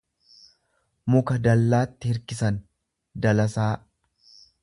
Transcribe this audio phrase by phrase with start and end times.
[1.15, 2.59] muka dallaatti hirkisan,
[3.27, 3.71] dalasaa.